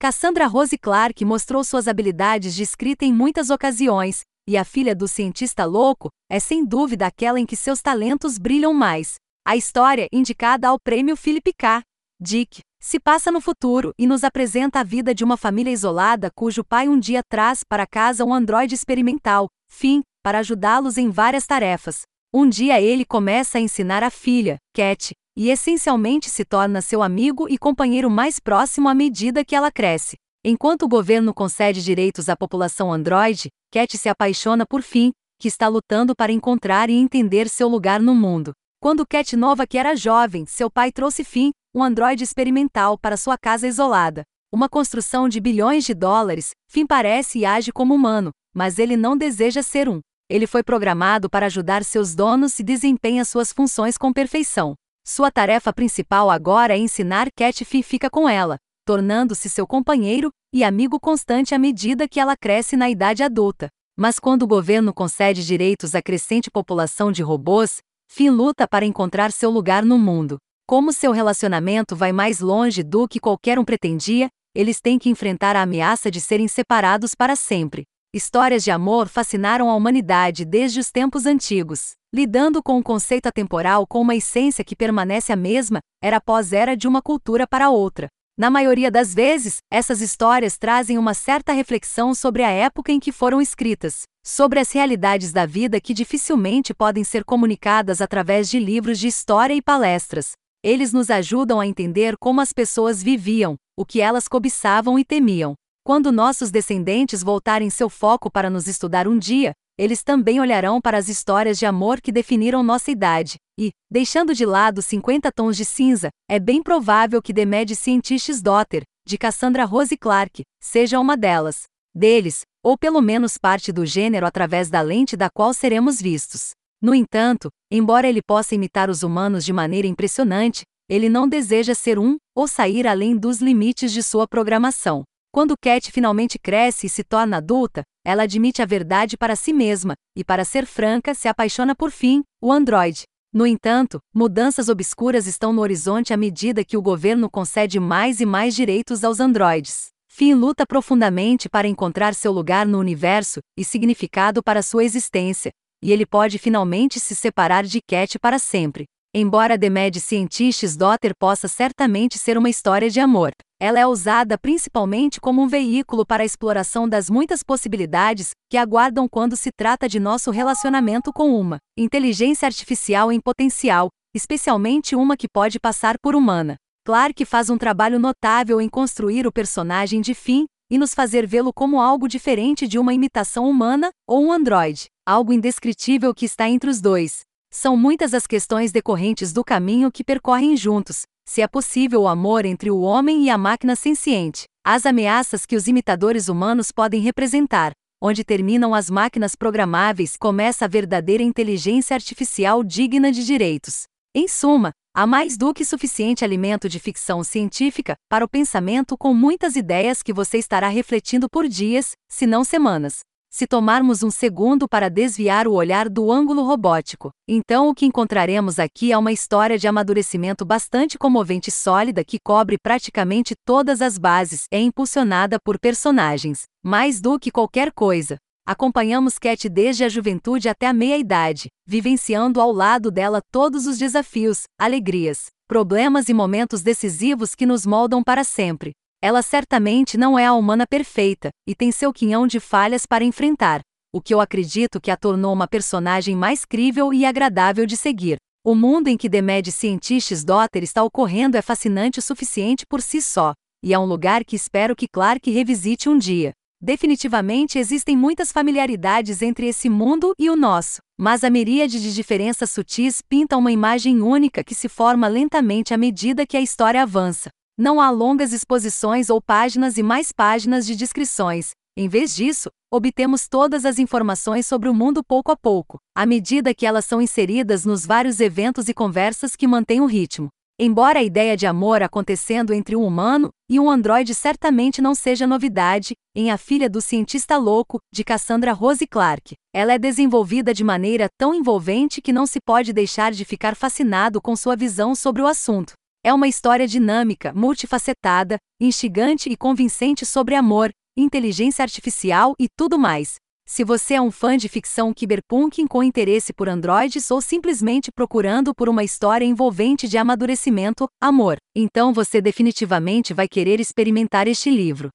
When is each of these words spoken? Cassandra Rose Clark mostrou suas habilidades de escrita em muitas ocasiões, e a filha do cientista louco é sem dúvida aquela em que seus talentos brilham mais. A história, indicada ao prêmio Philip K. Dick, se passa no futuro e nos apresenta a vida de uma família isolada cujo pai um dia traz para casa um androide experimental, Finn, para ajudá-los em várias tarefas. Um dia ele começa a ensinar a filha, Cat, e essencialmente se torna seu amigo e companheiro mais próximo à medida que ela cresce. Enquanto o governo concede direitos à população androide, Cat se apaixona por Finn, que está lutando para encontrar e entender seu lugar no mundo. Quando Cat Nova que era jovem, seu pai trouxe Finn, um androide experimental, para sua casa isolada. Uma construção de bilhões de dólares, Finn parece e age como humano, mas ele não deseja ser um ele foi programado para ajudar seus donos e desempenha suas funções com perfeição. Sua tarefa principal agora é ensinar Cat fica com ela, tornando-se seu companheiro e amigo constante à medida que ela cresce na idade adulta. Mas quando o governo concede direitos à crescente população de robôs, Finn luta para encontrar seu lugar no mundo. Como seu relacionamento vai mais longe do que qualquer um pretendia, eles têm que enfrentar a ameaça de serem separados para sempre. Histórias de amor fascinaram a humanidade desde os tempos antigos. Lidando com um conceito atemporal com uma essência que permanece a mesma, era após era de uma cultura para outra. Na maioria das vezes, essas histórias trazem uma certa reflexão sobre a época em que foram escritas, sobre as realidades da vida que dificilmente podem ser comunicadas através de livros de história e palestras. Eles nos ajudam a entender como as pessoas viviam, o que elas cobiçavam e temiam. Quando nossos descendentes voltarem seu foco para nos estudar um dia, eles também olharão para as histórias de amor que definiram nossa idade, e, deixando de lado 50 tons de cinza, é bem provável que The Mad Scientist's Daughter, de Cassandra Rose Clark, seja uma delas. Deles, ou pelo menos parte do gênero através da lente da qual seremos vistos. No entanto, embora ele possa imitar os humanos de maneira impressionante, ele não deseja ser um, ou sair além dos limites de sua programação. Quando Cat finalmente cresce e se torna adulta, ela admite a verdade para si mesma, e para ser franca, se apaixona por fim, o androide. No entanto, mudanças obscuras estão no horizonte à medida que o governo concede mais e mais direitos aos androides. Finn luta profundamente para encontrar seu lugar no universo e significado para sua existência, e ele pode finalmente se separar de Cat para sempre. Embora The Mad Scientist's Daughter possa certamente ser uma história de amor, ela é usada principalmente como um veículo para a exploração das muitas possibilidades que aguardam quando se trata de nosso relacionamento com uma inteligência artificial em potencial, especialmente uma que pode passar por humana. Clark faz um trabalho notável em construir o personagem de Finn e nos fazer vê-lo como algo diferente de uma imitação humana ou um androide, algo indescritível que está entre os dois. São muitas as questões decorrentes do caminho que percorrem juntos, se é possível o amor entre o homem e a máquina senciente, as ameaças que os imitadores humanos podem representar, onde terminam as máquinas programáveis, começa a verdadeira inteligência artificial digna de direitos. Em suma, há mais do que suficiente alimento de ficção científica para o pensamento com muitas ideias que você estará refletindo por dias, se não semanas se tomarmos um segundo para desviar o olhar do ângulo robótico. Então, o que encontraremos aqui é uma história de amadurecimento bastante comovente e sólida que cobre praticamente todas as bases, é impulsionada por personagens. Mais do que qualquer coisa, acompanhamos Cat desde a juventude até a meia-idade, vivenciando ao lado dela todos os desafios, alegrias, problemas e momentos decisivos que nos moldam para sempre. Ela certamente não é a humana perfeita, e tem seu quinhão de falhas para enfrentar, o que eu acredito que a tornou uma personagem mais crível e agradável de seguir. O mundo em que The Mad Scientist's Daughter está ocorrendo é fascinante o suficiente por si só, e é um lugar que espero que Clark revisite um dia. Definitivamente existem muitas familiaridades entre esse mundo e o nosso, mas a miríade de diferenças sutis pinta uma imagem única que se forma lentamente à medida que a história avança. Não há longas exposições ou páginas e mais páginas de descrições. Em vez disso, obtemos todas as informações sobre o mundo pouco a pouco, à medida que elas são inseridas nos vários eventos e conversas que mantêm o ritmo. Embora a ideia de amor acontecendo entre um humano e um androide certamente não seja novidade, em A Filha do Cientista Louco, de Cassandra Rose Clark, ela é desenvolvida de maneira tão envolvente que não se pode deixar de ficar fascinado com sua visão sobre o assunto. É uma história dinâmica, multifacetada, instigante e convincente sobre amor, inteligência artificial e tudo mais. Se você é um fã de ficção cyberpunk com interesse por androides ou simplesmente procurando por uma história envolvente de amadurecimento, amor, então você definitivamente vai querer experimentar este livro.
Cassandra 0.00 0.46
Rose 0.46 0.78
Clark 0.78 1.22
mostrou 1.26 1.62
suas 1.62 1.86
habilidades 1.86 2.54
de 2.54 2.62
escrita 2.62 3.04
em 3.04 3.12
muitas 3.12 3.50
ocasiões, 3.50 4.22
e 4.48 4.56
a 4.56 4.64
filha 4.64 4.94
do 4.94 5.06
cientista 5.06 5.66
louco 5.66 6.08
é 6.26 6.40
sem 6.40 6.64
dúvida 6.64 7.06
aquela 7.06 7.38
em 7.38 7.44
que 7.44 7.54
seus 7.54 7.82
talentos 7.82 8.38
brilham 8.38 8.72
mais. 8.72 9.16
A 9.46 9.58
história, 9.58 10.08
indicada 10.10 10.68
ao 10.68 10.80
prêmio 10.80 11.14
Philip 11.18 11.52
K. 11.52 11.82
Dick, 12.18 12.62
se 12.80 12.98
passa 12.98 13.30
no 13.30 13.42
futuro 13.42 13.92
e 13.98 14.06
nos 14.06 14.24
apresenta 14.24 14.80
a 14.80 14.82
vida 14.82 15.14
de 15.14 15.22
uma 15.22 15.36
família 15.36 15.70
isolada 15.70 16.30
cujo 16.34 16.64
pai 16.64 16.88
um 16.88 16.98
dia 16.98 17.20
traz 17.22 17.62
para 17.62 17.86
casa 17.86 18.24
um 18.24 18.32
androide 18.32 18.74
experimental, 18.74 19.48
Finn, 19.70 20.00
para 20.24 20.38
ajudá-los 20.38 20.96
em 20.96 21.10
várias 21.10 21.46
tarefas. 21.46 22.04
Um 22.32 22.48
dia 22.48 22.80
ele 22.80 23.04
começa 23.04 23.58
a 23.58 23.60
ensinar 23.60 24.02
a 24.02 24.08
filha, 24.08 24.56
Cat, 24.74 25.12
e 25.36 25.50
essencialmente 25.50 26.28
se 26.28 26.44
torna 26.44 26.80
seu 26.80 27.02
amigo 27.02 27.48
e 27.48 27.56
companheiro 27.56 28.10
mais 28.10 28.38
próximo 28.38 28.88
à 28.88 28.94
medida 28.94 29.44
que 29.44 29.54
ela 29.54 29.70
cresce. 29.70 30.16
Enquanto 30.44 30.82
o 30.82 30.88
governo 30.88 31.34
concede 31.34 31.82
direitos 31.82 32.28
à 32.28 32.36
população 32.36 32.92
androide, 32.92 33.48
Cat 33.70 33.96
se 33.96 34.08
apaixona 34.08 34.64
por 34.66 34.82
Finn, 34.82 35.10
que 35.38 35.48
está 35.48 35.68
lutando 35.68 36.14
para 36.14 36.32
encontrar 36.32 36.90
e 36.90 36.94
entender 36.94 37.48
seu 37.48 37.68
lugar 37.68 38.00
no 38.00 38.14
mundo. 38.14 38.52
Quando 38.80 39.06
Cat 39.06 39.36
Nova 39.36 39.66
que 39.66 39.78
era 39.78 39.94
jovem, 39.94 40.46
seu 40.46 40.70
pai 40.70 40.90
trouxe 40.90 41.24
Finn, 41.24 41.50
um 41.74 41.82
androide 41.82 42.24
experimental, 42.24 42.98
para 42.98 43.16
sua 43.16 43.36
casa 43.36 43.66
isolada. 43.66 44.22
Uma 44.52 44.68
construção 44.68 45.28
de 45.28 45.40
bilhões 45.40 45.84
de 45.84 45.94
dólares, 45.94 46.50
Finn 46.68 46.86
parece 46.86 47.40
e 47.40 47.44
age 47.44 47.70
como 47.72 47.94
humano, 47.94 48.30
mas 48.54 48.78
ele 48.78 48.96
não 48.96 49.16
deseja 49.16 49.62
ser 49.62 49.88
um 49.88 50.00
ele 50.30 50.46
foi 50.46 50.62
programado 50.62 51.28
para 51.28 51.46
ajudar 51.46 51.82
seus 51.82 52.14
donos 52.14 52.60
e 52.60 52.62
desempenha 52.62 53.24
suas 53.24 53.52
funções 53.52 53.98
com 53.98 54.12
perfeição. 54.12 54.76
Sua 55.04 55.30
tarefa 55.30 55.72
principal 55.72 56.30
agora 56.30 56.74
é 56.74 56.78
ensinar 56.78 57.28
Cat 57.34 57.64
fica 57.64 58.08
com 58.10 58.28
ela, 58.28 58.58
tornando-se 58.84 59.48
seu 59.48 59.66
companheiro 59.66 60.30
e 60.52 60.62
amigo 60.62 61.00
constante 61.00 61.54
à 61.54 61.58
medida 61.58 62.08
que 62.08 62.20
ela 62.20 62.36
cresce 62.36 62.76
na 62.76 62.90
idade 62.90 63.22
adulta. 63.22 63.68
Mas 63.98 64.18
quando 64.18 64.42
o 64.42 64.46
governo 64.46 64.94
concede 64.94 65.44
direitos 65.44 65.94
à 65.94 66.02
crescente 66.02 66.50
população 66.50 67.10
de 67.10 67.22
robôs, 67.22 67.78
Finn 68.08 68.30
luta 68.30 68.66
para 68.66 68.84
encontrar 68.84 69.30
seu 69.30 69.50
lugar 69.50 69.84
no 69.84 69.96
mundo. 69.96 70.38
Como 70.66 70.92
seu 70.92 71.12
relacionamento 71.12 71.94
vai 71.94 72.12
mais 72.12 72.40
longe 72.40 72.82
do 72.82 73.06
que 73.06 73.20
qualquer 73.20 73.58
um 73.58 73.64
pretendia, 73.64 74.28
eles 74.54 74.80
têm 74.80 74.98
que 74.98 75.08
enfrentar 75.08 75.54
a 75.54 75.62
ameaça 75.62 76.10
de 76.10 76.20
serem 76.20 76.48
separados 76.48 77.14
para 77.14 77.36
sempre. 77.36 77.84
Histórias 78.12 78.64
de 78.64 78.72
amor 78.72 79.06
fascinaram 79.06 79.70
a 79.70 79.76
humanidade 79.76 80.44
desde 80.44 80.80
os 80.80 80.90
tempos 80.90 81.26
antigos. 81.26 81.92
Lidando 82.12 82.60
com 82.60 82.76
um 82.76 82.82
conceito 82.82 83.28
atemporal 83.28 83.86
com 83.86 84.00
uma 84.00 84.16
essência 84.16 84.64
que 84.64 84.74
permanece 84.74 85.32
a 85.32 85.36
mesma, 85.36 85.78
era 86.02 86.16
após 86.16 86.52
era 86.52 86.76
de 86.76 86.88
uma 86.88 87.00
cultura 87.00 87.46
para 87.46 87.70
outra. 87.70 88.08
Na 88.36 88.50
maioria 88.50 88.90
das 88.90 89.14
vezes, 89.14 89.58
essas 89.72 90.00
histórias 90.00 90.58
trazem 90.58 90.98
uma 90.98 91.14
certa 91.14 91.52
reflexão 91.52 92.12
sobre 92.12 92.42
a 92.42 92.50
época 92.50 92.90
em 92.90 92.98
que 92.98 93.12
foram 93.12 93.40
escritas, 93.40 94.02
sobre 94.26 94.58
as 94.58 94.72
realidades 94.72 95.32
da 95.32 95.46
vida 95.46 95.80
que 95.80 95.94
dificilmente 95.94 96.74
podem 96.74 97.04
ser 97.04 97.22
comunicadas 97.22 98.00
através 98.00 98.50
de 98.50 98.58
livros 98.58 98.98
de 98.98 99.06
história 99.06 99.54
e 99.54 99.62
palestras. 99.62 100.32
Eles 100.64 100.92
nos 100.92 101.10
ajudam 101.10 101.60
a 101.60 101.66
entender 101.66 102.16
como 102.18 102.40
as 102.40 102.52
pessoas 102.52 103.00
viviam, 103.00 103.54
o 103.78 103.86
que 103.86 104.00
elas 104.00 104.26
cobiçavam 104.26 104.98
e 104.98 105.04
temiam. 105.04 105.54
Quando 105.90 106.12
nossos 106.12 106.52
descendentes 106.52 107.20
voltarem 107.20 107.68
seu 107.68 107.90
foco 107.90 108.30
para 108.30 108.48
nos 108.48 108.68
estudar 108.68 109.08
um 109.08 109.18
dia, 109.18 109.50
eles 109.76 110.04
também 110.04 110.38
olharão 110.38 110.80
para 110.80 110.96
as 110.96 111.08
histórias 111.08 111.58
de 111.58 111.66
amor 111.66 112.00
que 112.00 112.12
definiram 112.12 112.62
nossa 112.62 112.92
idade, 112.92 113.38
e, 113.58 113.72
deixando 113.90 114.32
de 114.32 114.46
lado 114.46 114.82
50 114.82 115.32
tons 115.32 115.56
de 115.56 115.64
cinza, 115.64 116.10
é 116.30 116.38
bem 116.38 116.62
provável 116.62 117.20
que 117.20 117.34
The 117.34 117.44
Mad 117.44 117.72
Scientist's 117.72 118.40
Daughter, 118.40 118.84
de 119.04 119.18
Cassandra 119.18 119.64
Rose 119.64 119.96
Clark, 119.96 120.44
seja 120.62 121.00
uma 121.00 121.16
delas. 121.16 121.64
Deles, 121.92 122.42
ou 122.62 122.78
pelo 122.78 123.00
menos 123.00 123.36
parte 123.36 123.72
do 123.72 123.84
gênero 123.84 124.26
através 124.26 124.70
da 124.70 124.80
lente 124.80 125.16
da 125.16 125.28
qual 125.28 125.52
seremos 125.52 126.00
vistos. 126.00 126.50
No 126.80 126.94
entanto, 126.94 127.48
embora 127.68 128.08
ele 128.08 128.22
possa 128.22 128.54
imitar 128.54 128.88
os 128.88 129.02
humanos 129.02 129.44
de 129.44 129.52
maneira 129.52 129.88
impressionante, 129.88 130.62
ele 130.88 131.08
não 131.08 131.28
deseja 131.28 131.74
ser 131.74 131.98
um, 131.98 132.16
ou 132.32 132.46
sair 132.46 132.86
além 132.86 133.16
dos 133.16 133.40
limites 133.40 133.90
de 133.90 134.04
sua 134.04 134.28
programação. 134.28 135.02
Quando 135.32 135.54
Cat 135.56 135.92
finalmente 135.92 136.40
cresce 136.40 136.88
e 136.88 136.90
se 136.90 137.04
torna 137.04 137.36
adulta, 137.36 137.82
ela 138.04 138.24
admite 138.24 138.62
a 138.62 138.66
verdade 138.66 139.16
para 139.16 139.36
si 139.36 139.52
mesma, 139.52 139.94
e 140.16 140.24
para 140.24 140.44
ser 140.44 140.66
franca, 140.66 141.14
se 141.14 141.28
apaixona 141.28 141.72
por 141.72 141.92
fim, 141.92 142.24
o 142.42 142.52
androide. 142.52 143.04
No 143.32 143.46
entanto, 143.46 144.00
mudanças 144.12 144.68
obscuras 144.68 145.28
estão 145.28 145.52
no 145.52 145.62
horizonte 145.62 146.12
à 146.12 146.16
medida 146.16 146.64
que 146.64 146.76
o 146.76 146.82
governo 146.82 147.30
concede 147.30 147.78
mais 147.78 148.20
e 148.20 148.26
mais 148.26 148.56
direitos 148.56 149.04
aos 149.04 149.20
androides. 149.20 149.90
Finn 150.08 150.34
luta 150.34 150.66
profundamente 150.66 151.48
para 151.48 151.68
encontrar 151.68 152.12
seu 152.12 152.32
lugar 152.32 152.66
no 152.66 152.80
universo 152.80 153.38
e 153.56 153.64
significado 153.64 154.42
para 154.42 154.62
sua 154.62 154.82
existência, 154.82 155.52
e 155.80 155.92
ele 155.92 156.04
pode 156.04 156.38
finalmente 156.38 156.98
se 156.98 157.14
separar 157.14 157.62
de 157.62 157.80
Cat 157.80 158.18
para 158.18 158.40
sempre. 158.40 158.86
Embora 159.12 159.58
The 159.58 159.68
Mad 159.68 159.96
Scientist's 159.96 160.76
Daughter 160.76 161.16
possa 161.18 161.48
certamente 161.48 162.16
ser 162.16 162.38
uma 162.38 162.48
história 162.48 162.88
de 162.88 163.00
amor, 163.00 163.32
ela 163.60 163.80
é 163.80 163.84
usada 163.84 164.38
principalmente 164.38 165.20
como 165.20 165.42
um 165.42 165.48
veículo 165.48 166.06
para 166.06 166.22
a 166.22 166.26
exploração 166.26 166.88
das 166.88 167.10
muitas 167.10 167.42
possibilidades 167.42 168.30
que 168.48 168.56
aguardam 168.56 169.08
quando 169.08 169.36
se 169.36 169.50
trata 169.50 169.88
de 169.88 169.98
nosso 169.98 170.30
relacionamento 170.30 171.12
com 171.12 171.34
uma 171.34 171.58
inteligência 171.76 172.46
artificial 172.46 173.10
em 173.10 173.18
potencial, 173.18 173.88
especialmente 174.14 174.94
uma 174.94 175.16
que 175.16 175.26
pode 175.26 175.58
passar 175.58 175.96
por 176.00 176.14
humana. 176.14 176.54
Clark 176.86 177.24
faz 177.24 177.50
um 177.50 177.58
trabalho 177.58 177.98
notável 177.98 178.60
em 178.60 178.68
construir 178.68 179.26
o 179.26 179.32
personagem 179.32 180.00
de 180.00 180.14
Finn 180.14 180.44
e 180.70 180.78
nos 180.78 180.94
fazer 180.94 181.26
vê-lo 181.26 181.52
como 181.52 181.80
algo 181.80 182.06
diferente 182.06 182.68
de 182.68 182.78
uma 182.78 182.94
imitação 182.94 183.50
humana 183.50 183.90
ou 184.08 184.24
um 184.24 184.32
androide, 184.32 184.86
algo 185.04 185.32
indescritível 185.32 186.14
que 186.14 186.26
está 186.26 186.48
entre 186.48 186.70
os 186.70 186.80
dois. 186.80 187.22
São 187.52 187.76
muitas 187.76 188.14
as 188.14 188.28
questões 188.28 188.70
decorrentes 188.70 189.32
do 189.32 189.42
caminho 189.42 189.90
que 189.90 190.04
percorrem 190.04 190.56
juntos, 190.56 191.02
se 191.28 191.42
é 191.42 191.48
possível 191.48 192.02
o 192.02 192.08
amor 192.08 192.44
entre 192.44 192.70
o 192.70 192.80
homem 192.80 193.24
e 193.24 193.30
a 193.30 193.36
máquina 193.36 193.74
senciente, 193.74 194.44
as 194.64 194.86
ameaças 194.86 195.44
que 195.44 195.56
os 195.56 195.66
imitadores 195.66 196.28
humanos 196.28 196.70
podem 196.70 197.00
representar, 197.00 197.72
onde 198.00 198.22
terminam 198.22 198.72
as 198.72 198.88
máquinas 198.88 199.34
programáveis, 199.34 200.16
começa 200.16 200.64
a 200.64 200.68
verdadeira 200.68 201.24
inteligência 201.24 201.94
artificial 201.94 202.62
digna 202.62 203.10
de 203.10 203.26
direitos. 203.26 203.82
Em 204.14 204.28
suma, 204.28 204.70
há 204.94 205.04
mais 205.04 205.36
do 205.36 205.52
que 205.52 205.64
suficiente 205.64 206.24
alimento 206.24 206.68
de 206.68 206.78
ficção 206.78 207.24
científica 207.24 207.94
para 208.08 208.24
o 208.24 208.28
pensamento 208.28 208.96
com 208.96 209.12
muitas 209.12 209.56
ideias 209.56 210.04
que 210.04 210.12
você 210.12 210.38
estará 210.38 210.68
refletindo 210.68 211.28
por 211.28 211.48
dias, 211.48 211.92
se 212.08 212.26
não 212.26 212.44
semanas 212.44 213.00
se 213.30 213.46
tomarmos 213.46 214.02
um 214.02 214.10
segundo 214.10 214.68
para 214.68 214.90
desviar 214.90 215.46
o 215.46 215.52
olhar 215.52 215.88
do 215.88 216.10
ângulo 216.10 216.42
robótico. 216.42 217.10
Então, 217.28 217.68
o 217.68 217.74
que 217.74 217.86
encontraremos 217.86 218.58
aqui 218.58 218.90
é 218.90 218.98
uma 218.98 219.12
história 219.12 219.56
de 219.56 219.68
amadurecimento 219.68 220.44
bastante 220.44 220.98
comovente 220.98 221.48
e 221.48 221.52
sólida 221.52 222.04
que 222.04 222.18
cobre 222.18 222.56
praticamente 222.60 223.34
todas 223.46 223.80
as 223.80 223.96
bases, 223.96 224.46
é 224.50 224.58
impulsionada 224.58 225.38
por 225.38 225.58
personagens. 225.58 226.42
Mais 226.62 227.00
do 227.00 227.18
que 227.18 227.30
qualquer 227.30 227.72
coisa, 227.72 228.16
acompanhamos 228.44 229.16
Cat 229.16 229.48
desde 229.48 229.84
a 229.84 229.88
juventude 229.88 230.48
até 230.48 230.66
a 230.66 230.72
meia-idade, 230.72 231.48
vivenciando 231.64 232.40
ao 232.40 232.52
lado 232.52 232.90
dela 232.90 233.20
todos 233.30 233.66
os 233.66 233.78
desafios, 233.78 234.42
alegrias, 234.58 235.26
problemas 235.46 236.08
e 236.08 236.14
momentos 236.14 236.62
decisivos 236.62 237.36
que 237.36 237.46
nos 237.46 237.64
moldam 237.64 238.02
para 238.02 238.24
sempre. 238.24 238.72
Ela 239.02 239.22
certamente 239.22 239.96
não 239.96 240.18
é 240.18 240.26
a 240.26 240.34
humana 240.34 240.66
perfeita, 240.66 241.30
e 241.46 241.54
tem 241.54 241.72
seu 241.72 241.90
quinhão 241.90 242.26
de 242.26 242.38
falhas 242.38 242.84
para 242.84 243.02
enfrentar, 243.02 243.62
o 243.92 244.00
que 244.00 244.12
eu 244.12 244.20
acredito 244.20 244.78
que 244.78 244.90
a 244.90 244.96
tornou 244.96 245.32
uma 245.32 245.48
personagem 245.48 246.14
mais 246.14 246.44
crível 246.44 246.92
e 246.92 247.06
agradável 247.06 247.64
de 247.64 247.78
seguir. 247.78 248.18
O 248.44 248.54
mundo 248.54 248.88
em 248.88 248.96
que 248.98 249.08
The 249.08 249.22
Mad 249.22 249.48
Scientist's 249.48 250.22
Daughter 250.22 250.62
está 250.62 250.82
ocorrendo 250.82 251.36
é 251.36 251.42
fascinante 251.42 251.98
o 251.98 252.02
suficiente 252.02 252.66
por 252.66 252.82
si 252.82 253.00
só, 253.00 253.32
e 253.64 253.72
é 253.72 253.78
um 253.78 253.86
lugar 253.86 254.22
que 254.22 254.36
espero 254.36 254.76
que 254.76 254.86
Clark 254.86 255.30
revisite 255.30 255.88
um 255.88 255.98
dia. 255.98 256.32
Definitivamente 256.62 257.58
existem 257.58 257.96
muitas 257.96 258.30
familiaridades 258.30 259.22
entre 259.22 259.48
esse 259.48 259.70
mundo 259.70 260.12
e 260.18 260.28
o 260.28 260.36
nosso, 260.36 260.80
mas 260.98 261.24
a 261.24 261.30
miríade 261.30 261.80
de 261.80 261.94
diferenças 261.94 262.50
sutis 262.50 263.00
pinta 263.00 263.36
uma 263.38 263.50
imagem 263.50 264.02
única 264.02 264.44
que 264.44 264.54
se 264.54 264.68
forma 264.68 265.08
lentamente 265.08 265.72
à 265.72 265.78
medida 265.78 266.26
que 266.26 266.36
a 266.36 266.40
história 266.40 266.82
avança. 266.82 267.30
Não 267.58 267.80
há 267.80 267.90
longas 267.90 268.32
exposições 268.32 269.10
ou 269.10 269.20
páginas 269.20 269.76
e 269.76 269.82
mais 269.82 270.12
páginas 270.12 270.66
de 270.66 270.74
descrições. 270.74 271.50
Em 271.76 271.88
vez 271.88 272.14
disso, 272.14 272.50
obtemos 272.70 273.28
todas 273.28 273.64
as 273.64 273.78
informações 273.78 274.46
sobre 274.46 274.68
o 274.68 274.74
mundo 274.74 275.02
pouco 275.02 275.30
a 275.30 275.36
pouco, 275.36 275.78
à 275.94 276.04
medida 276.04 276.54
que 276.54 276.66
elas 276.66 276.84
são 276.84 277.00
inseridas 277.00 277.64
nos 277.64 277.86
vários 277.86 278.20
eventos 278.20 278.68
e 278.68 278.74
conversas 278.74 279.36
que 279.36 279.46
mantêm 279.46 279.80
o 279.80 279.86
ritmo. 279.86 280.28
Embora 280.62 280.98
a 280.98 281.02
ideia 281.02 281.38
de 281.38 281.46
amor 281.46 281.82
acontecendo 281.82 282.52
entre 282.52 282.76
um 282.76 282.84
humano 282.84 283.30
e 283.48 283.58
um 283.58 283.70
androide 283.70 284.14
certamente 284.14 284.82
não 284.82 284.94
seja 284.94 285.26
novidade, 285.26 285.94
em 286.14 286.30
A 286.30 286.36
Filha 286.36 286.68
do 286.68 286.82
Cientista 286.82 287.38
Louco, 287.38 287.78
de 287.90 288.04
Cassandra 288.04 288.52
Rose 288.52 288.86
Clark, 288.86 289.34
ela 289.54 289.72
é 289.72 289.78
desenvolvida 289.78 290.52
de 290.52 290.62
maneira 290.62 291.08
tão 291.18 291.34
envolvente 291.34 292.02
que 292.02 292.12
não 292.12 292.26
se 292.26 292.40
pode 292.44 292.74
deixar 292.74 293.12
de 293.12 293.24
ficar 293.24 293.56
fascinado 293.56 294.20
com 294.20 294.36
sua 294.36 294.54
visão 294.54 294.94
sobre 294.94 295.22
o 295.22 295.26
assunto. 295.26 295.72
É 296.02 296.14
uma 296.14 296.26
história 296.26 296.66
dinâmica, 296.66 297.30
multifacetada, 297.34 298.38
instigante 298.58 299.28
e 299.28 299.36
convincente 299.36 300.06
sobre 300.06 300.34
amor, 300.34 300.70
inteligência 300.96 301.62
artificial 301.62 302.34
e 302.40 302.46
tudo 302.56 302.78
mais. 302.78 303.16
Se 303.46 303.62
você 303.64 303.94
é 303.94 304.00
um 304.00 304.10
fã 304.10 304.34
de 304.34 304.48
ficção 304.48 304.94
cyberpunk 304.96 305.66
com 305.68 305.82
interesse 305.82 306.32
por 306.32 306.48
androides 306.48 307.10
ou 307.10 307.20
simplesmente 307.20 307.90
procurando 307.92 308.54
por 308.54 308.66
uma 308.66 308.82
história 308.82 309.26
envolvente 309.26 309.86
de 309.86 309.98
amadurecimento, 309.98 310.88
amor, 311.02 311.36
então 311.54 311.92
você 311.92 312.22
definitivamente 312.22 313.12
vai 313.12 313.28
querer 313.28 313.60
experimentar 313.60 314.26
este 314.26 314.48
livro. 314.48 314.88